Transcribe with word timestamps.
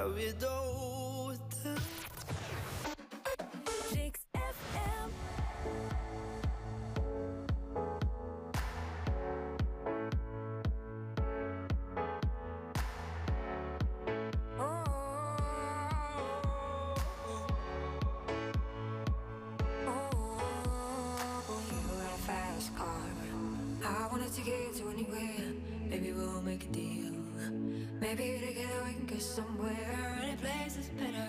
tar 0.00 0.08
vi 0.08 0.32
då 0.40 1.32
det? 1.62 1.80
Riks 3.96 4.20
FM. 4.32 5.10
fast 22.26 22.76
car. 22.76 22.86
I 23.82 24.08
wanted 24.12 24.32
to 24.32 24.42
get 24.42 24.74
to 24.76 24.88
anywhere. 24.88 25.54
Maybe 25.88 26.12
we'll 26.12 26.42
make 26.42 26.64
a 26.64 26.72
deal. 26.72 27.12
Maybe 28.00 28.40
together 28.46 28.84
we 28.84 28.99
can 29.10 29.18
get 29.18 29.22
somewhere. 29.22 30.20
Any 30.22 30.36
place 30.36 30.76
is 30.76 30.88
better. 30.90 31.28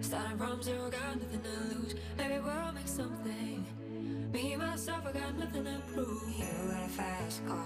Starting 0.00 0.38
from 0.38 0.62
zero, 0.62 0.90
got 0.90 1.20
nothing 1.20 1.40
to 1.42 1.74
lose. 1.74 1.94
Maybe 2.16 2.38
we'll 2.38 2.72
make 2.72 2.88
something. 2.88 3.66
Me, 4.32 4.56
myself, 4.56 5.04
I 5.06 5.12
got 5.12 5.38
nothing 5.38 5.64
to 5.64 5.80
prove. 5.92 6.22
You 6.38 6.70
got 6.70 6.84
a 6.84 6.88
fast 6.88 7.46
car. 7.46 7.64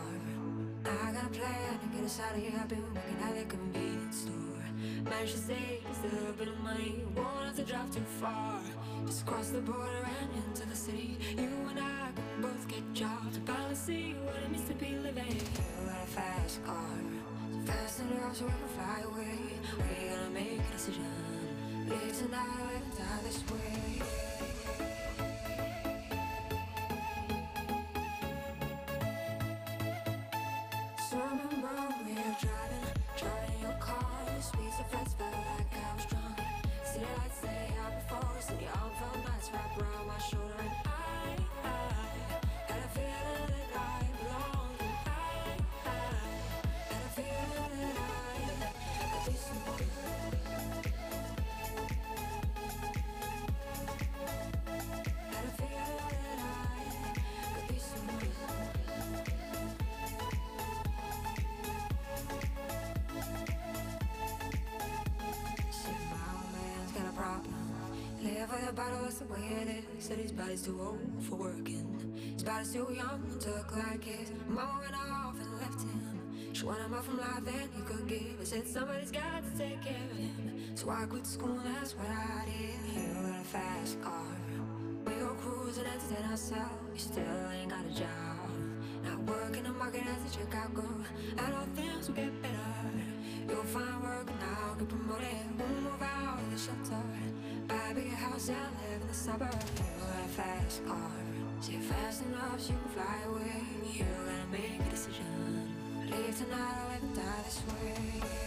I 0.85 1.13
got 1.13 1.25
a 1.25 1.29
plan 1.29 1.79
to 1.81 1.97
get 1.97 2.05
us 2.05 2.21
out 2.21 2.37
of 2.37 2.43
here. 2.43 2.53
I've 2.61 2.69
been 2.69 2.83
working 2.95 3.17
at 3.23 3.35
the 3.37 3.45
convenience 3.45 4.23
store. 4.23 4.65
Managed 5.05 5.33
to 5.33 5.39
save 5.39 5.85
a 6.05 6.17
little 6.17 6.33
bit 6.33 6.49
of 6.49 6.59
money. 6.61 7.05
Won't 7.15 7.45
have 7.45 7.57
to 7.57 7.65
drive 7.65 7.91
too 7.95 8.01
far. 8.21 8.61
Just 9.07 9.27
cross 9.27 9.51
the 9.51 9.61
border 9.61 10.09
and 10.21 10.45
into 10.45 10.69
the 10.69 10.77
city. 10.77 11.19
You 11.37 11.51
and 11.69 11.79
I 11.79 12.09
can 12.15 12.43
both 12.43 12.67
get 12.69 12.93
jobs. 12.95 13.39
Finally 13.45 13.75
see 13.75 14.15
what 14.25 14.37
it 14.37 14.51
means 14.51 14.67
to 14.69 14.75
be 14.75 14.97
living. 14.97 15.27
You 15.27 15.87
got 15.87 16.03
a 16.03 16.07
fast 16.07 16.65
car. 16.65 17.10
Fast 17.71 18.01
enough 18.01 18.37
so 18.37 18.45
we 18.47 18.51
can 18.51 18.69
fly 18.75 19.01
away. 19.07 19.39
We're 19.79 20.17
gonna 20.17 20.31
make 20.31 20.59
a 20.59 20.73
decision. 20.73 21.05
Live 21.89 22.19
tonight 22.19 22.83
die 22.99 23.23
this 23.23 23.45
way. 23.49 24.90
Live 68.23 68.51
with 68.51 68.69
a 68.69 68.73
bottle, 68.73 68.99
that's 69.03 69.19
the 69.19 69.25
way 69.27 69.41
it 69.63 69.69
is. 69.69 70.05
Said 70.05 70.19
his 70.19 70.33
body's 70.33 70.63
too 70.63 70.79
old 70.81 71.01
for 71.21 71.37
working. 71.37 72.33
His 72.35 72.43
body's 72.43 72.73
too 72.73 72.87
young 72.95 73.39
to 73.41 73.51
look 73.51 73.77
like 73.77 74.05
his. 74.05 74.31
Mama 74.49 74.81
went 74.81 74.95
off 74.95 75.35
and 75.41 75.57
left 75.59 75.81
him. 75.81 76.21
She 76.53 76.65
wanted 76.65 76.91
more 76.91 77.01
from 77.01 77.19
life 77.19 77.45
than 77.45 77.69
he 77.75 77.83
could 77.83 78.07
give. 78.07 78.41
I 78.41 78.45
said 78.45 78.67
somebody's 78.67 79.11
got 79.11 79.43
to 79.45 79.59
take 79.59 79.81
care 79.83 79.97
of 80.11 80.17
him. 80.19 80.73
So 80.75 80.91
I 80.91 81.07
quit 81.07 81.27
school, 81.27 81.59
and 81.59 81.77
that's 81.77 81.95
what 81.97 82.09
I 82.09 82.45
did. 82.45 82.95
You 82.95 83.09
got 83.23 83.41
a 83.41 83.45
fast 83.45 84.03
car. 84.03 84.27
We 85.07 85.13
go 85.15 85.29
cruising, 85.41 85.85
entertain 85.85 86.31
ourselves. 86.31 86.93
You 86.93 86.99
still 86.99 87.51
ain't 87.59 87.71
got 87.71 87.87
a 87.87 87.95
job. 87.95 88.51
Not 89.05 89.21
working 89.21 89.63
the 89.63 89.71
market 89.73 90.03
as 90.07 90.35
a 90.35 90.39
checkout 90.39 90.75
girl. 90.75 91.05
And 91.39 91.55
all 91.55 91.67
things 91.75 92.09
will 92.09 92.17
get 92.17 92.43
better. 92.43 92.57
You'll 93.51 93.65
find 93.65 94.03
work 94.03 94.29
now, 94.39 94.75
get 94.79 94.89
promoted. 94.89 95.27
We'll 95.59 95.69
move 95.69 96.03
out 96.03 96.39
of 96.39 96.51
the 96.53 96.59
shelter. 96.59 97.03
Buy 97.67 97.91
a 97.91 97.95
bigger 97.95 98.15
house 98.15 98.49
and 98.49 98.57
live 98.57 99.03
in 99.03 99.09
the 99.09 99.15
suburbs. 99.15 99.67
You 99.77 99.85
got 99.99 100.25
a 100.25 100.29
fast 100.29 100.87
car. 100.87 101.11
See 101.61 101.79
fast 101.79 102.23
enough 102.27 102.61
so 102.61 102.73
you 102.73 102.79
can 102.79 102.91
fly 102.95 103.19
away. 103.27 103.63
You 103.93 104.05
gotta 104.05 104.47
make 104.53 104.87
a 104.87 104.91
decision. 104.91 105.75
Leave 106.07 106.39
tonight 106.39 106.77
or 106.79 106.93
live 106.93 107.03
and 107.03 107.17
die 107.17 107.43
this 107.45 107.63
way. 107.67 108.41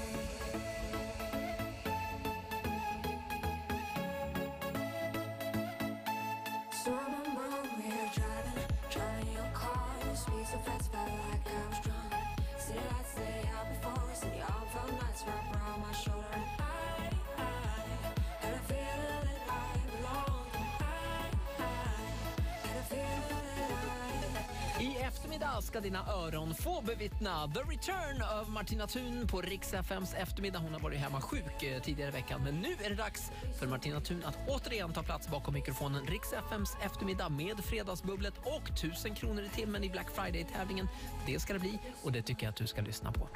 I 6.86 8.20
driving, 8.90 9.34
your 9.34 9.50
car. 9.54 10.16
Speed 10.16 10.46
so 10.52 10.58
fast, 10.60 10.92
felt 10.92 11.08
like 11.08 11.48
I 11.48 11.70
was 11.70 11.80
drunk. 11.80 12.14
City 12.58 12.80
lights 12.80 13.16
lay 13.18 13.43
eftermiddag 25.34 25.62
ska 25.62 25.80
dina 25.80 26.06
öron 26.08 26.54
få 26.54 26.82
bevittna 26.82 27.48
The 27.48 27.60
Return 27.60 28.42
of 28.42 28.50
Martina 28.50 28.88
Thun 28.88 29.28
på 29.28 29.42
Rix 29.42 29.74
FMs 29.74 30.14
eftermiddag. 30.14 30.60
Hon 30.60 30.74
har 30.74 30.80
varit 30.80 31.00
hemma 31.00 31.22
sjuk 31.22 31.64
eh, 31.64 31.82
tidigare 31.82 32.10
i 32.10 32.14
veckan, 32.14 32.42
men 32.44 32.56
nu 32.56 32.76
är 32.84 32.90
det 32.90 32.96
dags 32.96 33.32
för 33.60 33.68
Martina 33.68 34.02
Thun 34.02 34.24
att 34.26 34.38
återigen 34.48 34.94
ta 34.94 35.04
plats 35.04 35.30
bakom 35.30 35.54
mikrofonen. 35.54 36.06
Rix 36.06 36.34
FMs 36.34 36.78
eftermiddag 36.86 37.30
med 37.30 37.64
Fredagsbubblet 37.64 38.34
och 38.38 38.70
1000 38.70 39.16
kronor 39.16 39.44
i 39.44 39.50
timmen 39.50 39.84
i 39.84 39.90
Black 39.90 40.08
Friday-tävlingen. 40.16 40.88
Det 41.26 41.40
ska 41.40 41.54
det 41.54 41.60
bli 41.60 41.80
och 42.04 42.12
det 42.12 42.22
tycker 42.22 42.44
jag 42.44 42.52
att 42.52 42.58
du 42.58 42.68
ska 42.68 42.82
lyssna 42.82 43.12
på. 43.12 43.30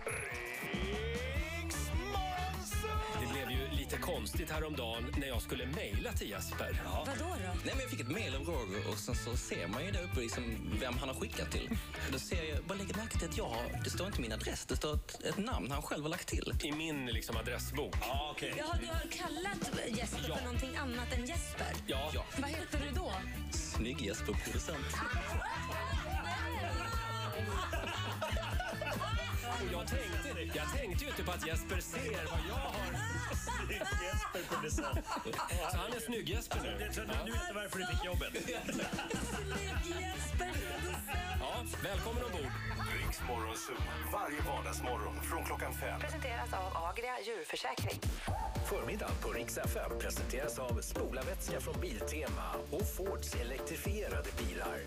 Lite 3.98 4.12
konstigt 4.12 4.52
häromdagen 4.52 5.16
när 5.18 5.28
jag 5.28 5.42
skulle 5.42 5.66
mejla 5.66 6.12
till 6.14 6.30
Jesper. 6.30 6.82
Vadå 7.06 7.12
då? 7.20 7.26
Nej, 7.30 7.58
men 7.64 7.80
jag 7.80 7.90
fick 7.90 8.00
ett 8.00 8.08
mejl 8.12 8.36
av 8.36 8.42
Roger 8.42 8.88
och 8.92 8.98
sen 8.98 9.16
så 9.16 9.38
ser 9.38 9.68
man 9.68 9.86
ju 9.86 9.92
där 9.92 10.04
uppe 10.04 10.20
liksom 10.20 10.44
vem 10.80 10.98
han 10.98 11.10
har 11.10 11.16
skickat 11.16 11.52
till. 11.52 11.78
Då 12.12 12.20
ser 12.20 12.44
jag, 12.44 12.64
bara 12.64 12.78
lägger 12.78 12.96
märke 12.96 13.20
till 13.20 13.30
att 13.30 13.38
jag 13.38 13.50
har, 13.50 13.82
det 13.84 13.90
står 13.90 14.08
inte 14.08 14.22
min 14.22 14.32
adress, 14.32 14.66
det 14.66 14.76
står 14.76 14.94
ett, 14.96 15.24
ett 15.24 15.38
namn 15.38 15.72
han 15.72 15.82
själv 15.82 16.04
har 16.04 16.10
lagt 16.10 16.28
till. 16.28 16.54
I 16.64 16.72
min 16.72 17.06
liksom, 17.06 17.38
adressbok. 17.38 17.96
Ja, 18.02 18.30
okej. 18.36 18.54
Jaha, 18.58 18.78
du 18.82 18.88
har 18.88 19.12
kallat 19.12 19.98
Jesper 19.98 20.26
Ja. 20.30 20.36
för 20.36 20.44
någonting 20.44 20.76
annat 20.76 21.14
än 21.14 21.26
Jesper? 21.26 21.74
Ja. 21.88 22.12
Ja. 22.14 22.26
Vad 22.38 22.50
heter 22.50 22.80
du 22.88 22.92
då? 22.96 23.14
Snygg 23.52 24.02
Jesper, 24.02 24.36
Och 29.62 29.74
jag, 29.74 29.88
tänkte, 29.88 30.58
jag 30.58 30.72
tänkte 30.78 31.04
ju 31.06 31.10
inte 31.12 31.24
på 31.24 31.32
att 31.32 31.48
Jesper 31.48 31.82
ser 31.82 32.26
vad 32.32 32.40
jag 32.50 32.56
har. 32.56 32.88
Snygg 33.36 33.80
Jesper 34.04 34.56
producent. 34.56 35.06
Så 35.72 35.78
han 35.78 35.94
är 35.94 36.00
snygg-Jesper 36.00 36.60
nu. 36.64 36.76
Det- 36.80 36.94
så 36.94 37.02
Nu 37.02 37.08
nu 37.26 37.32
vet 37.32 37.42
du 37.48 37.54
varför 37.54 37.80
du 37.80 37.86
fick 37.86 38.06
jobbet. 38.06 38.32
Snygg 38.34 40.02
Jesper 40.02 40.52
producent. 40.70 41.40
Ja, 41.40 41.64
välkommen 41.84 42.24
ombord. 42.24 42.52
Riks 43.00 43.20
Morgonzoo, 43.28 43.76
varje 44.14 44.42
vardagsmorgon 44.42 45.22
från 45.24 45.46
klockan 45.46 45.74
fem. 45.74 46.00
Presenteras 46.00 46.54
av 46.54 46.84
Agria 46.84 47.14
djurförsäkring. 47.26 48.00
Förmiddagen 48.70 49.16
på 49.22 49.30
Rix 49.32 49.58
FM 49.58 49.92
presenteras 50.00 50.60
av 50.60 50.82
spolarvätska 50.82 51.60
från 51.60 51.80
Biltema 51.82 52.54
och 52.72 52.88
Fords 52.96 53.36
elektrifierade 53.36 54.30
bilar. 54.38 54.78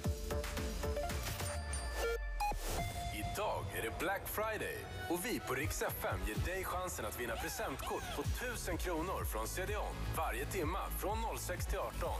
Är 3.76 3.82
det 3.82 3.98
Black 3.98 4.22
Friday 4.28 4.76
och 5.10 5.24
vi 5.24 5.40
på 5.40 5.54
Rix 5.54 5.82
FM 5.82 6.20
ger 6.26 6.52
dig 6.52 6.64
chansen 6.64 7.04
att 7.04 7.20
vinna 7.20 7.36
presentkort 7.36 8.02
på 8.16 8.22
1000 8.22 8.76
kronor 8.76 9.24
från 9.24 9.46
CDON 9.48 9.94
varje 10.16 10.46
timma 10.46 10.78
från 10.98 11.38
06 11.38 11.66
till 11.66 11.78
18. 11.78 12.10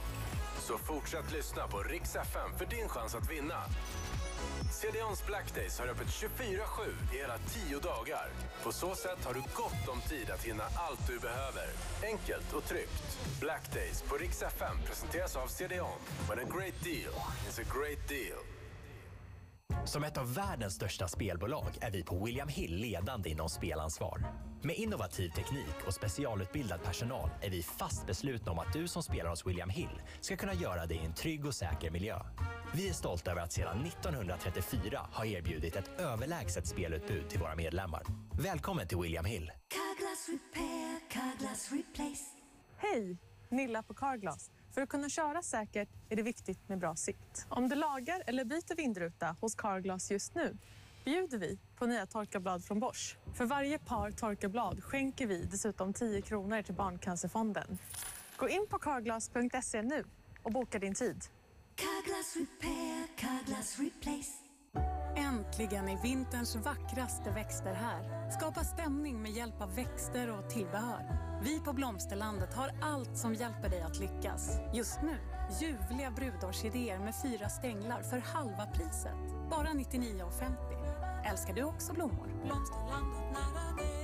Så 0.58 0.78
fortsätt 0.78 1.32
lyssna 1.32 1.68
på 1.68 1.78
Rix 1.78 2.16
FM 2.16 2.50
för 2.58 2.66
din 2.66 2.88
chans 2.88 3.14
att 3.14 3.30
vinna. 3.30 3.62
CDONs 4.80 5.26
Black 5.26 5.54
Days 5.54 5.78
har 5.78 5.86
öppet 5.86 6.06
24-7 6.06 6.24
i 7.14 7.18
hela 7.18 7.38
10 7.38 7.78
dagar. 7.78 8.28
På 8.62 8.72
så 8.72 8.94
sätt 8.94 9.24
har 9.24 9.34
du 9.34 9.40
gott 9.40 9.88
om 9.88 10.00
tid 10.00 10.30
att 10.30 10.44
hinna 10.44 10.64
allt 10.74 11.06
du 11.06 11.18
behöver. 11.18 11.66
Enkelt 12.02 12.52
och 12.52 12.64
tryggt. 12.64 13.18
Black 13.40 13.72
Days 13.74 14.02
på 14.02 14.16
Rix 14.16 14.42
FM 14.42 14.76
presenteras 14.86 15.36
av 15.36 15.46
CDON. 15.46 16.00
When 16.28 16.38
a 16.38 16.48
great 16.56 16.84
deal 16.84 17.14
is 17.48 17.58
a 17.58 17.66
great 17.74 18.08
deal. 18.08 18.59
Som 19.84 20.04
ett 20.04 20.18
av 20.18 20.34
världens 20.34 20.74
största 20.74 21.08
spelbolag 21.08 21.78
är 21.80 21.90
vi 21.90 22.02
på 22.02 22.24
William 22.24 22.48
Hill 22.48 22.76
ledande 22.76 23.30
inom 23.30 23.48
spelansvar. 23.48 24.24
Med 24.62 24.76
innovativ 24.76 25.28
teknik 25.28 25.86
och 25.86 25.94
specialutbildad 25.94 26.82
personal 26.82 27.30
är 27.40 27.50
vi 27.50 27.62
fast 27.62 28.06
beslutna 28.06 28.52
om 28.52 28.58
att 28.58 28.72
du 28.72 28.88
som 28.88 29.02
spelar 29.02 29.30
hos 29.30 29.46
William 29.46 29.70
Hill 29.70 30.02
ska 30.20 30.36
kunna 30.36 30.54
göra 30.54 30.86
det 30.86 30.94
i 30.94 31.04
en 31.04 31.14
trygg 31.14 31.46
och 31.46 31.54
säker 31.54 31.90
miljö. 31.90 32.18
Vi 32.74 32.88
är 32.88 32.92
stolta 32.92 33.30
över 33.30 33.42
att 33.42 33.52
sedan 33.52 33.84
1934 33.84 35.06
ha 35.12 35.24
erbjudit 35.24 35.76
ett 35.76 36.00
överlägset 36.00 36.66
spelutbud 36.66 37.28
till 37.28 37.40
våra 37.40 37.56
medlemmar. 37.56 38.02
Välkommen 38.42 38.88
till 38.88 38.98
William 38.98 39.24
Hill. 39.24 39.52
Carglass 39.68 40.28
repair. 40.28 41.00
Carglass 41.10 41.72
replace. 41.72 42.24
Hej! 42.76 43.18
Nilla 43.50 43.82
på 43.82 43.94
Carglass. 43.94 44.50
För 44.70 44.82
att 44.82 44.88
kunna 44.88 45.08
köra 45.08 45.42
säkert 45.42 45.88
är 46.08 46.16
det 46.16 46.22
viktigt 46.22 46.68
med 46.68 46.78
bra 46.78 46.96
sikt. 46.96 47.46
Om 47.48 47.68
du 47.68 47.76
lagar 47.76 48.22
eller 48.26 48.44
byter 48.44 48.76
vindruta 48.76 49.36
hos 49.40 49.54
Carglass 49.54 50.10
just 50.10 50.34
nu 50.34 50.56
bjuder 51.04 51.38
vi 51.38 51.58
på 51.76 51.86
nya 51.86 52.06
torkarblad 52.06 52.64
från 52.64 52.80
Bosch. 52.80 53.16
För 53.34 53.44
varje 53.44 53.78
par 53.78 54.10
torkarblad 54.10 54.84
skänker 54.84 55.26
vi 55.26 55.44
dessutom 55.50 55.92
10 55.92 56.22
kronor 56.22 56.62
till 56.62 56.74
Barncancerfonden. 56.74 57.78
Gå 58.36 58.48
in 58.48 58.66
på 58.70 58.78
carglass.se 58.78 59.82
nu 59.82 60.04
och 60.42 60.52
boka 60.52 60.78
din 60.78 60.94
tid. 60.94 61.24
Carglass 61.74 62.36
repair, 62.36 63.06
Carglass 63.16 63.78
replace. 63.78 64.39
Äntligen 65.16 65.88
är 65.88 66.02
vinterns 66.02 66.56
vackraste 66.56 67.30
växter 67.30 67.74
här. 67.74 68.30
Skapa 68.30 68.64
stämning 68.64 69.22
med 69.22 69.32
hjälp 69.32 69.60
av 69.60 69.74
växter 69.74 70.30
och 70.38 70.50
tillbehör. 70.50 71.18
Vi 71.44 71.60
på 71.60 71.72
Blomsterlandet 71.72 72.54
har 72.54 72.70
allt 72.82 73.16
som 73.16 73.34
hjälper 73.34 73.68
dig 73.68 73.80
att 73.82 73.98
lyckas. 73.98 74.58
Just 74.74 75.02
nu, 75.02 75.16
ljuvliga 75.60 76.10
brudårsidéer 76.10 76.98
med 76.98 77.14
fyra 77.22 77.48
stänglar 77.48 78.02
för 78.02 78.18
halva 78.18 78.66
priset. 78.66 79.50
Bara 79.50 79.68
99,50. 79.68 81.30
Älskar 81.30 81.54
du 81.54 81.62
också 81.62 81.92
blommor? 81.92 82.26
Blomsterlandet 82.44 83.32
nära 83.32 83.76
dig. 83.76 83.99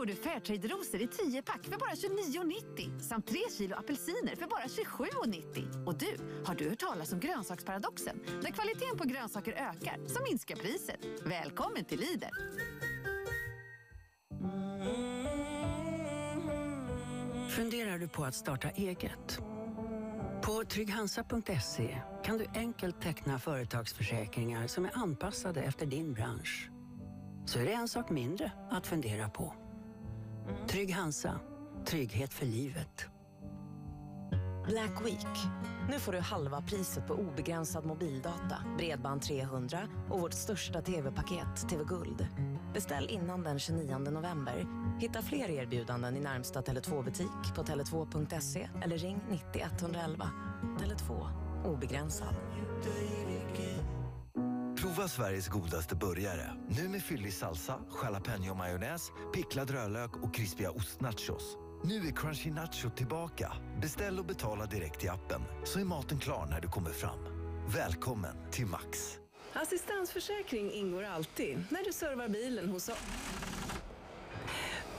Nu 0.00 0.06
får 0.06 0.12
du 0.12 0.22
Fairtrade-rosor 0.22 1.00
i 1.00 1.06
10-pack 1.06 1.64
för 1.64 1.78
bara 1.78 1.90
29,90 1.90 3.00
samt 3.00 3.26
3 3.26 3.38
kilo 3.58 3.76
apelsiner 3.76 4.36
för 4.36 4.46
bara 4.46 4.62
27,90. 4.62 5.86
Och 5.86 5.98
du, 5.98 6.16
har 6.44 6.54
du 6.54 6.68
hört 6.68 6.78
talas 6.78 7.12
om 7.12 7.20
grönsaksparadoxen? 7.20 8.20
När 8.42 8.50
kvaliteten 8.50 8.98
på 8.98 9.04
grönsaker 9.04 9.52
ökar 9.52 10.06
så 10.06 10.22
minskar 10.22 10.56
priset. 10.56 11.00
Välkommen 11.24 11.84
till 11.84 12.00
Lidl! 12.00 12.24
Funderar 17.50 17.98
du 17.98 18.08
på 18.08 18.24
att 18.24 18.34
starta 18.34 18.70
eget? 18.70 19.38
På 20.42 20.64
trygghansa.se 20.64 21.98
kan 22.24 22.38
du 22.38 22.46
enkelt 22.54 23.02
teckna 23.02 23.38
företagsförsäkringar 23.38 24.66
som 24.66 24.84
är 24.84 24.90
anpassade 24.94 25.62
efter 25.62 25.86
din 25.86 26.12
bransch. 26.12 26.70
Så 27.46 27.58
är 27.58 27.64
det 27.64 27.72
en 27.72 27.88
sak 27.88 28.10
mindre 28.10 28.52
att 28.70 28.86
fundera 28.86 29.28
på. 29.28 29.59
Trygg 30.68 30.94
Hansa. 30.94 31.40
Trygghet 31.84 32.34
för 32.34 32.46
livet. 32.46 33.06
Black 34.68 35.06
Week. 35.06 35.26
Nu 35.90 35.98
får 35.98 36.12
du 36.12 36.18
halva 36.18 36.62
priset 36.62 37.06
på 37.06 37.14
obegränsad 37.14 37.84
mobildata, 37.84 38.56
bredband 38.78 39.22
300 39.22 39.78
och 40.10 40.20
vårt 40.20 40.32
största 40.32 40.82
tv-paket, 40.82 41.68
TV 41.68 41.84
Guld. 41.84 42.26
Beställ 42.74 43.08
innan 43.10 43.42
den 43.42 43.58
29 43.58 43.98
november. 43.98 44.66
Hitta 45.00 45.22
fler 45.22 45.50
erbjudanden 45.50 46.16
i 46.16 46.20
närmsta 46.20 46.60
Tele2-butik 46.60 47.54
på 47.56 47.62
tele2.se 47.62 48.68
eller 48.82 48.98
ring 48.98 49.20
90 49.30 49.62
111. 49.62 50.30
Tele2. 50.78 51.28
Obegränsad. 51.64 52.34
Prova 54.94 55.08
Sveriges 55.08 55.48
godaste 55.48 55.96
burgare. 55.96 56.50
Nu 56.68 56.88
med 56.88 57.02
fyllig 57.02 57.32
salsa, 57.32 57.78
jalapeño-majonnäs, 58.02 59.10
picklad 59.34 59.70
rödlök 59.70 60.16
och 60.16 60.34
krispiga 60.34 60.70
ostnachos. 60.70 61.56
Nu 61.84 62.08
är 62.08 62.12
Crunchy 62.12 62.50
Nacho 62.50 62.90
tillbaka. 62.90 63.52
Beställ 63.82 64.18
och 64.18 64.24
betala 64.24 64.66
direkt 64.66 65.04
i 65.04 65.08
appen 65.08 65.42
så 65.64 65.80
är 65.80 65.84
maten 65.84 66.18
klar 66.18 66.46
när 66.50 66.60
du 66.60 66.68
kommer 66.68 66.90
fram. 66.90 67.18
Välkommen 67.74 68.36
till 68.50 68.66
Max. 68.66 69.18
Assistansförsäkring 69.52 70.72
ingår 70.72 71.02
alltid 71.04 71.64
när 71.68 71.84
du 71.84 71.92
servar 71.92 72.28
bilen 72.28 72.68
hos 72.68 72.88
oss. 72.88 73.04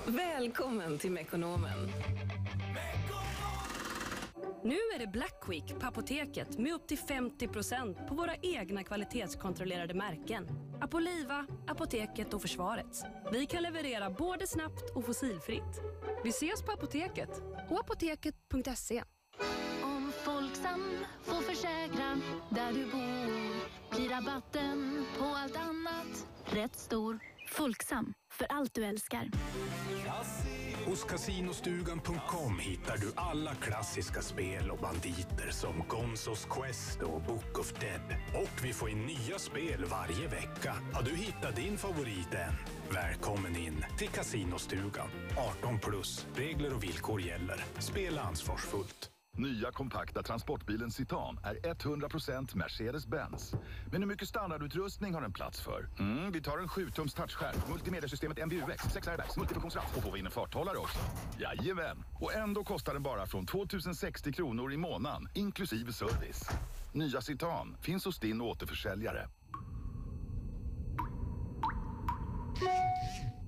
Välkommen 0.06 0.98
till 0.98 1.12
Mekonomen. 1.12 1.92
Nu 4.64 4.76
är 4.96 5.00
det 5.00 5.08
Black 5.08 5.44
Week 5.48 5.80
på 5.80 5.88
Apoteket 5.88 6.58
med 6.58 6.74
upp 6.74 6.88
till 6.88 6.98
50% 6.98 8.08
på 8.08 8.16
våra 8.16 8.36
egna 8.36 8.84
kvalitetskontrollerade 8.84 9.94
märken. 9.94 10.48
Apoliva, 10.82 11.48
Apoteket 11.68 12.34
och 12.34 12.42
Försvarets. 12.42 13.04
Vi 13.32 13.46
kan 13.46 13.64
leverera 13.64 14.10
både 14.10 14.48
snabbt 14.48 14.96
och 14.96 15.06
fossilfritt. 15.06 15.82
Vi 16.24 16.30
ses 16.30 16.62
på 16.64 16.72
Apoteket 16.72 17.30
och 17.70 17.80
apoteket.se. 17.80 19.04
Om 19.84 20.12
Folksam 20.24 20.98
får 21.24 21.42
försäkra 21.42 22.18
där 22.50 22.74
du 22.74 22.86
bor 22.86 23.32
blir 23.96 24.10
rabatten 24.10 25.06
på 25.18 25.26
allt 25.26 25.58
annat 25.58 26.28
rätt 26.46 26.76
stor. 26.76 27.20
Folksam, 27.48 28.14
för 28.34 28.46
allt 28.50 28.74
du 28.74 28.86
älskar. 28.86 29.30
Hos 30.86 31.04
casinostugan.com 31.04 32.60
hittar 32.60 32.98
du 32.98 33.12
alla 33.16 33.56
klassiska 33.56 34.22
spel 34.22 34.72
och 34.72 34.78
banditer 34.78 35.50
som 35.52 35.84
Gonzos 35.88 36.48
Quest 36.50 37.02
och 37.02 37.22
Book 37.22 37.60
of 37.60 37.74
Dead. 37.80 38.16
Och 38.34 38.66
vi 38.66 38.74
får 38.74 38.90
in 38.90 39.06
nya 39.06 39.40
spel 39.40 39.86
varje 39.86 40.28
vecka. 40.28 40.76
Har 40.94 41.04
du 41.04 41.16
hittat 41.16 41.56
din 41.56 41.78
favorit 41.78 42.34
än? 42.34 42.54
Välkommen 42.94 43.56
in 43.56 43.86
till 43.98 44.08
Casinostugan. 44.10 45.08
18 45.60 45.80
plus. 45.80 46.28
Regler 46.36 46.74
och 46.74 46.84
villkor 46.84 47.22
gäller. 47.22 47.66
Spela 47.80 48.22
ansvarsfullt. 48.22 49.10
Nya 49.42 49.72
kompakta 49.72 50.24
transportbilen 50.24 50.92
Citan 50.92 51.40
är 51.44 51.56
100% 51.56 52.56
Mercedes-Benz. 52.56 53.56
Men 53.92 54.02
hur 54.02 54.08
mycket 54.08 54.28
standardutrustning 54.28 55.14
har 55.14 55.22
den 55.22 55.34
plats 55.34 55.62
för? 55.62 55.90
Mm, 56.00 56.32
vi 56.32 56.42
tar 56.42 56.58
en 56.58 56.68
7-tums 56.68 57.16
touchskärm, 57.16 57.56
multimediasystemet 57.70 58.46
MBUX, 58.46 58.84
6 58.94 59.08
airbags, 59.08 59.38
multifunktionsratt 59.38 59.98
och 59.98 60.04
får 60.04 60.12
vi 60.12 60.20
in 60.20 60.26
en 60.26 60.32
farthållare 60.32 60.78
också. 60.78 61.00
Jajamän! 61.40 62.04
Och 62.14 62.34
ändå 62.34 62.64
kostar 62.64 62.94
den 62.94 63.04
bara 63.04 63.26
från 63.26 63.46
2060 63.46 64.34
kronor 64.34 64.74
i 64.74 64.78
månaden, 64.78 65.30
inklusive 65.34 65.94
service. 65.94 66.50
Nya 66.94 67.22
Citan 67.22 67.78
finns 67.82 68.06
hos 68.06 68.20
din 68.20 68.42
återförsäljare. 68.42 69.28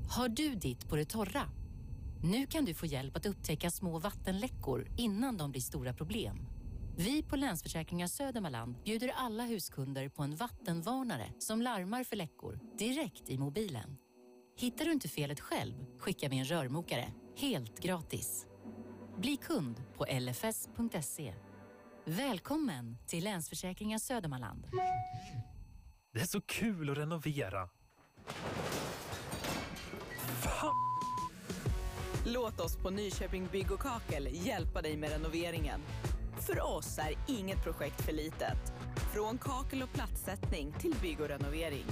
Har 0.10 0.30
du 0.30 0.56
ditt 0.56 0.89
på 0.89 0.96
det 0.96 1.06
torra? 1.06 1.41
Nu 2.25 2.46
kan 2.46 2.65
du 2.65 2.74
få 2.74 2.86
hjälp 2.86 3.18
att 3.18 3.25
upptäcka 3.25 3.70
små 3.70 4.00
vattenläckor 4.00 4.88
innan 4.98 5.38
de 5.38 5.51
blir 5.51 5.62
stora 5.62 5.94
problem. 5.94 6.38
Vi 6.98 7.24
på 7.24 7.36
Länsförsäkringar 7.36 8.08
Södermanland 8.08 8.75
bjuder 8.84 9.12
alla 9.15 9.44
huskunder 9.44 10.10
på 10.10 10.24
en 10.24 10.36
vattenvarnare 10.36 11.34
som 11.39 11.62
larmar 11.62 12.03
för 12.03 12.15
läckor 12.15 12.60
direkt 12.77 13.30
i 13.30 13.38
mobilen. 13.38 13.98
Hittar 14.58 14.86
du 14.86 14.92
inte 14.92 15.08
felet 15.08 15.39
själv 15.39 15.86
skickar 16.00 16.30
vi 16.30 16.39
en 16.39 16.46
rörmokare 16.46 17.13
helt 17.38 17.80
gratis. 17.80 18.46
Bli 19.18 19.38
kund 19.38 19.84
på 19.98 20.06
lfs.se. 20.06 21.34
Välkommen 22.06 22.98
till 23.08 23.24
Länsförsäkringar 23.24 24.00
Södermanland. 24.00 24.68
Det 26.13 26.20
är 26.20 26.25
så 26.25 26.42
kul 26.42 26.89
att 26.89 26.98
renovera. 26.98 27.70
Låt 32.25 32.60
oss 32.60 32.75
på 32.75 32.89
Nyköping 32.89 33.48
Bygg 33.51 33.72
och 33.72 33.80
Kakel 33.80 34.27
hjälpa 34.32 34.82
dig 34.82 34.98
med 34.98 35.12
renoveringen. 35.12 35.82
För 36.39 36.77
oss 36.77 36.98
är 36.98 37.13
inget 37.27 37.63
projekt 37.63 38.01
för 38.01 38.12
litet. 38.12 38.74
Från 39.13 39.38
kakel 39.38 39.84
och 39.84 39.94
plattsättning 39.94 40.74
till 40.80 40.96
bygg 41.01 41.22
och 41.22 41.27
renovering. 41.27 41.86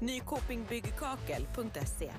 Nykopingbyggkakel.se 0.00 2.10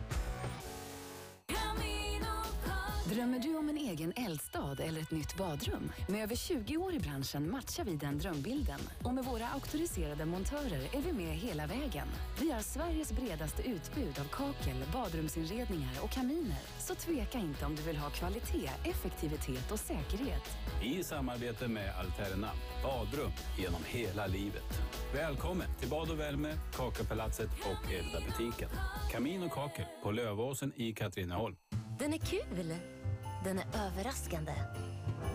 Drömmer 3.14 3.40
du 3.40 3.58
om 3.58 3.70
en 3.70 3.78
egen 3.78 4.14
eldstad 4.16 4.80
eller 4.80 5.02
ett 5.02 5.12
nytt 5.12 5.38
badrum? 5.38 5.92
Med 6.08 6.24
över 6.24 6.36
20 6.36 6.78
år 6.78 6.94
i 6.94 7.00
branschen 7.00 7.52
matchar 7.52 7.84
vi 7.84 7.96
den 7.96 8.18
drömbilden. 8.18 8.80
Och 9.04 9.14
med 9.14 9.26
våra 9.26 9.48
auktoriserade 9.48 10.26
montörer 10.26 10.96
är 10.96 11.02
vi 11.02 11.14
med 11.14 11.36
hela 11.36 11.68
vägen. 11.68 12.08
Vi 12.42 12.52
har 12.52 12.62
Sveriges 12.62 13.12
bredaste 13.12 13.62
utbud 13.62 14.20
av 14.20 14.24
kakel, 14.24 14.76
badrumsinredningar 14.94 15.92
och 16.02 16.10
kaminer. 16.10 16.62
Så 16.80 16.96
tveka 16.96 17.40
inte 17.40 17.66
om 17.66 17.76
du 17.76 17.82
vill 17.82 17.98
ha 17.98 18.10
kvalitet, 18.10 18.70
effektivitet 18.84 19.72
och 19.72 19.80
säkerhet. 19.80 20.58
I 20.84 21.04
samarbete 21.04 21.68
med 21.68 21.94
Alterna, 21.96 22.50
badrum 22.84 23.32
genom 23.58 23.82
hela 23.86 24.28
livet. 24.28 24.80
Välkommen 25.14 25.68
till 25.80 25.90
Bad 25.90 26.12
och 26.12 26.20
värme, 26.20 26.54
Kakelpalatset 26.76 27.50
och 27.60 27.94
Elda-butiken. 27.94 28.70
Kamin 29.12 29.44
och 29.44 29.52
kakel 29.52 29.86
på 30.04 30.12
Lövåsen 30.12 30.74
i 30.76 30.94
Katrineholm. 30.94 31.56
Den 32.00 32.14
är 32.14 32.18
kul. 32.18 32.76
Den 33.44 33.60
är 33.60 33.66
överraskande. 33.88 34.54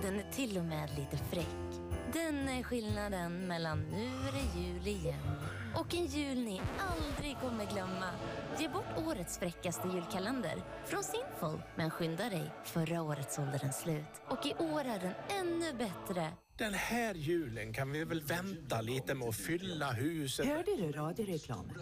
Den 0.03 0.15
är 0.21 0.33
till 0.33 0.59
och 0.59 0.65
med 0.65 0.91
lite 0.91 1.17
fräck. 1.17 1.81
Den 2.13 2.49
är 2.49 2.63
skillnaden 2.63 3.47
mellan 3.47 3.81
nu 3.81 4.05
är 4.07 4.33
det 4.33 4.61
jul 4.61 4.87
igen 4.87 5.39
och 5.75 5.95
en 5.95 6.07
jul 6.07 6.39
ni 6.39 6.61
aldrig 6.79 7.37
kommer 7.41 7.67
glömma. 7.67 8.11
Ge 8.59 8.69
bort 8.69 9.07
årets 9.07 9.39
fräckaste 9.39 9.89
julkalender 9.89 10.63
från 10.87 11.03
Sinful. 11.03 11.63
Men 11.77 11.91
skynda 11.91 12.29
dig, 12.29 12.51
förra 12.65 13.03
året 13.03 13.33
sålde 13.33 13.59
den 13.59 13.73
slut. 13.73 14.23
Och 14.29 14.47
i 14.47 14.55
år 14.55 14.81
är 14.81 14.99
den 14.99 15.15
ännu 15.41 15.73
bättre. 15.73 16.33
Den 16.57 16.75
här 16.75 17.15
julen 17.15 17.73
kan 17.73 17.93
vi 17.93 18.05
väl 18.05 18.23
vänta 18.23 18.81
lite 18.81 19.15
med 19.15 19.29
att 19.29 19.37
fylla 19.37 19.93
huset. 19.93 20.47
Hörde 20.47 20.77
du 20.77 20.93
radioreklamen? 20.93 21.77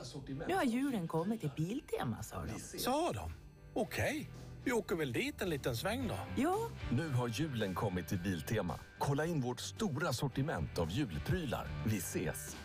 Nu 0.49 0.55
har 0.55 0.65
julen 0.65 1.09
kommit 1.09 1.41
till 1.41 1.51
Biltema, 1.57 2.23
sa 2.23 2.45
de. 2.45 2.79
Sa 2.79 3.13
de? 3.13 3.33
Okej. 3.75 4.31
Vi 4.67 4.73
åker 4.73 4.97
väl 4.97 5.13
dit 5.13 5.43
en 5.43 5.51
liten 5.51 5.77
sväng 5.77 6.09
då? 6.09 6.43
Ja. 6.43 6.57
Nu 6.91 7.09
har 7.09 7.29
julen 7.29 7.75
kommit 7.75 8.09
till 8.09 8.19
Biltema. 8.19 8.79
Kolla 8.99 9.27
in 9.27 9.41
vårt 9.41 9.61
stora 9.61 10.13
sortiment 10.13 10.79
av 10.79 10.91
julprylar. 10.91 11.69
Vi 11.87 11.97
ses! 11.99 12.57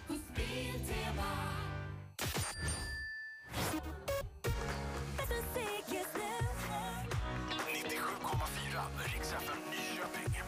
FM 9.37 9.57
Nyköping. 9.71 10.41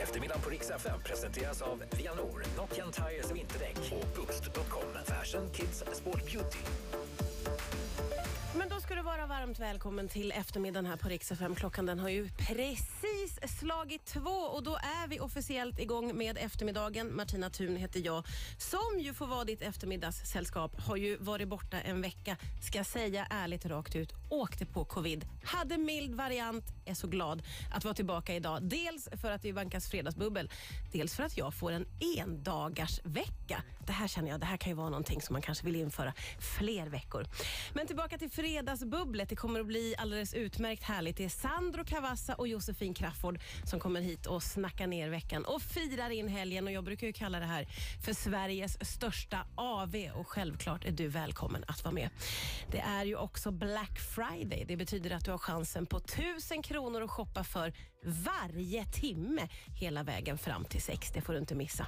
Eftermiddagen 0.00 0.42
på 0.42 0.50
Rix 0.50 0.70
FM 0.70 1.00
presenteras 1.04 1.62
av 1.62 1.82
Vianor, 1.98 2.44
Nokian 2.56 2.92
Tires 2.92 3.32
vinterdäck 3.32 3.92
och 3.92 4.06
Boost.com. 4.16 4.86
Fashion, 5.06 5.50
Kids, 5.52 5.84
Sport, 5.92 6.32
Beauty. 6.32 6.58
Men 8.58 8.68
då 8.68 8.80
ska 8.80 8.94
du 8.94 9.02
vara 9.02 9.26
varmt 9.26 9.58
välkommen 9.58 10.08
till 10.08 10.32
eftermiddagen 10.32 10.86
här 10.86 10.96
på 10.96 11.08
Rix 11.08 11.32
FM. 11.32 11.54
Klockan 11.54 11.86
den 11.86 11.98
har 11.98 12.08
ju 12.08 12.28
precis 12.28 13.58
slagit 13.58 14.04
två 14.04 14.30
och 14.30 14.62
då 14.62 14.76
är 14.76 15.08
vi 15.08 15.20
officiellt 15.20 15.78
igång 15.78 16.16
med 16.16 16.38
eftermiddagen. 16.38 17.16
Martina 17.16 17.50
Thun 17.50 17.76
heter 17.76 18.00
jag, 18.04 18.24
som 18.58 19.00
ju 19.00 19.14
får 19.14 19.26
vara 19.26 19.44
ditt 19.44 19.62
eftermiddagssällskap. 19.62 20.80
Har 20.80 20.96
ju 20.96 21.16
varit 21.16 21.48
borta 21.48 21.80
en 21.80 22.00
vecka, 22.00 22.36
ska 22.62 22.84
säga 22.84 23.26
ärligt 23.30 23.66
rakt 23.66 23.96
ut. 23.96 24.12
Åkte 24.30 24.66
på 24.66 24.84
covid, 24.84 25.26
hade 25.44 25.78
mild 25.78 26.14
variant, 26.14 26.64
är 26.86 26.94
så 26.94 27.06
glad 27.06 27.42
att 27.74 27.84
vara 27.84 27.94
tillbaka 27.94 28.34
idag. 28.34 28.62
Dels 28.62 29.08
för 29.22 29.30
att 29.30 29.42
det 29.42 29.52
vankas 29.52 29.90
fredagsbubbel, 29.90 30.50
dels 30.92 31.16
för 31.16 31.22
att 31.22 31.36
jag 31.36 31.54
får 31.54 31.72
en 31.72 31.86
endagars 32.18 33.00
vecka. 33.04 33.62
Det 33.86 33.92
här 33.92 34.08
känner 34.08 34.30
jag, 34.30 34.40
det 34.40 34.46
här 34.46 34.56
kan 34.56 34.70
ju 34.70 34.76
vara 34.76 34.88
någonting 34.88 35.22
som 35.22 35.32
man 35.32 35.42
kanske 35.42 35.64
vill 35.64 35.76
införa 35.76 36.12
fler 36.58 36.86
veckor. 36.86 37.26
Men 37.74 37.86
tillbaka 37.86 38.18
till 38.18 38.30
fredagsbubblet. 38.46 39.28
Det 39.28 39.36
kommer 39.36 39.60
att 39.60 39.66
bli 39.66 39.94
alldeles 39.98 40.34
utmärkt 40.34 40.82
härligt. 40.82 41.16
Det 41.16 41.24
är 41.24 41.28
Sandro 41.28 41.84
Cavazza 41.84 42.34
och 42.34 42.48
Josefin 42.48 42.94
Crafoord 42.94 43.38
som 43.64 43.80
kommer 43.80 44.00
hit 44.00 44.26
och 44.26 44.42
snackar 44.42 44.86
ner 44.86 45.08
veckan 45.08 45.44
och 45.44 45.62
firar 45.62 46.10
in 46.10 46.28
helgen. 46.28 46.66
Och 46.66 46.72
jag 46.72 46.84
brukar 46.84 47.06
ju 47.06 47.12
kalla 47.12 47.40
det 47.40 47.46
här 47.46 47.66
för 48.04 48.12
Sveriges 48.12 48.90
största 48.92 49.46
AV 49.54 49.94
och 50.14 50.28
självklart 50.28 50.84
är 50.84 50.90
du 50.90 51.08
välkommen 51.08 51.64
att 51.68 51.84
vara 51.84 51.94
med. 51.94 52.10
Det 52.70 52.78
är 52.78 53.04
ju 53.04 53.16
också 53.16 53.50
Black 53.50 53.98
Friday. 54.14 54.64
Det 54.68 54.76
betyder 54.76 55.10
att 55.10 55.24
du 55.24 55.30
har 55.30 55.38
chansen 55.38 55.86
på 55.86 55.96
1000 55.96 56.62
kronor 56.62 57.02
att 57.02 57.10
shoppa 57.10 57.44
för 57.44 57.72
varje 58.02 58.84
timme 58.84 59.48
hela 59.74 60.02
vägen 60.02 60.38
fram 60.38 60.64
till 60.64 60.82
sex. 60.82 61.10
Det 61.10 61.20
får 61.20 61.32
du 61.32 61.38
inte 61.38 61.54
missa. 61.54 61.86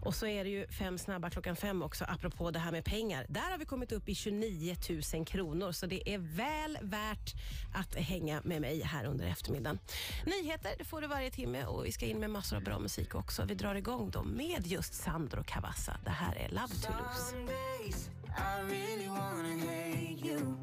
Och 0.00 0.14
så 0.14 0.26
är 0.26 0.44
det 0.44 0.50
ju 0.50 0.66
fem 0.66 0.98
snabba 0.98 1.30
klockan 1.30 1.56
fem 1.56 1.82
också, 1.82 2.04
apropå 2.08 2.50
det 2.50 2.58
här 2.58 2.72
med 2.72 2.84
pengar. 2.84 3.26
Där 3.28 3.50
har 3.50 3.58
vi 3.58 3.64
kommit 3.64 3.92
upp 3.92 4.08
i 4.08 4.14
29 4.14 4.76
000 5.14 5.26
kronor, 5.26 5.72
så 5.72 5.86
det 5.86 6.10
är 6.10 6.18
väl 6.18 6.78
värt 6.82 7.34
att 7.74 7.94
hänga 7.94 8.40
med 8.44 8.60
mig 8.60 8.82
här 8.82 9.04
under 9.04 9.26
eftermiddagen. 9.26 9.78
Nyheter 10.26 10.74
det 10.78 10.84
får 10.84 11.00
du 11.00 11.06
varje 11.06 11.30
timme 11.30 11.64
och 11.64 11.86
vi 11.86 11.92
ska 11.92 12.06
in 12.06 12.18
med 12.18 12.30
massor 12.30 12.56
av 12.56 12.62
bra 12.62 12.78
musik 12.78 13.14
också. 13.14 13.44
Vi 13.44 13.54
drar 13.54 13.74
igång 13.74 14.10
då 14.10 14.22
med 14.22 14.66
just 14.66 14.94
Sandro 14.94 15.44
Cavazza. 15.46 15.96
Det 16.04 16.10
här 16.10 16.34
är 16.34 16.48
Love 16.48 16.74
to 16.74 16.92
lose. 16.92 17.30
Some 17.30 17.46
days 17.46 18.10
I 18.38 18.60
really 18.70 19.08
wanna 19.08 19.58
hate 19.58 20.26
you. 20.26 20.56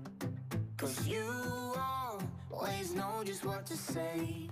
Cause 0.78 1.08
you 1.08 1.74
always 2.52 2.94
know 2.94 3.24
just 3.25 3.46
what 3.46 3.66
to 3.66 3.78
say. 3.78 4.50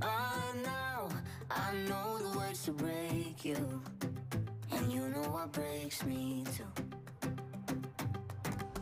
By 0.00 0.34
now, 0.64 1.08
I 1.50 1.74
know 1.88 2.18
the 2.18 2.38
words 2.38 2.64
to 2.66 2.72
break 2.72 3.44
you. 3.44 3.82
And 4.72 4.92
you 4.92 5.08
know 5.08 5.22
what 5.30 5.52
breaks 5.52 6.04
me 6.04 6.44
too. 6.56 6.64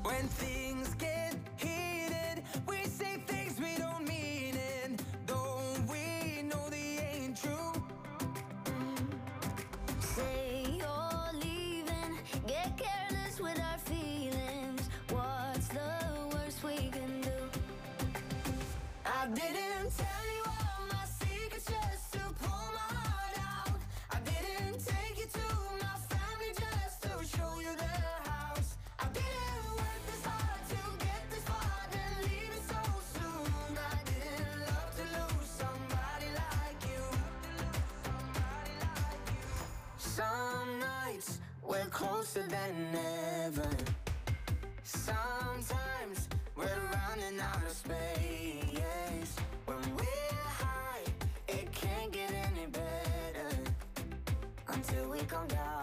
When 0.02 0.28
things 0.28 0.94
get 0.94 1.36
heated, 1.56 2.44
we 2.68 2.84
say 2.86 3.22
things 3.26 3.60
we 3.60 3.76
don't 3.78 4.06
mean. 4.08 4.56
And 4.84 5.02
though 5.26 5.60
we 5.90 6.42
know 6.42 6.68
they 6.70 6.98
ain't 7.14 7.36
true, 7.36 7.72
Say 10.00 10.66
you're 10.78 11.32
leaving, 11.40 12.18
get 12.46 12.76
careless 12.78 13.40
with 13.40 13.60
our 13.60 13.78
feelings. 13.78 14.82
What's 15.10 15.68
the 15.68 15.90
worst 16.34 16.64
we 16.64 16.76
can 16.90 17.22
do? 17.22 17.60
I 19.06 19.26
didn't 19.28 19.71
closer 42.32 42.48
than 42.48 42.96
ever. 43.44 43.68
Sometimes 44.84 46.28
we're 46.56 46.64
running 46.64 47.40
out 47.40 47.62
of 47.62 47.70
space. 47.72 49.36
When 49.66 49.78
we're 49.96 50.44
high, 50.46 51.04
it 51.48 51.70
can't 51.72 52.12
get 52.12 52.32
any 52.32 52.66
better 52.66 53.56
until 54.68 55.10
we 55.10 55.18
come 55.20 55.46
down. 55.48 55.81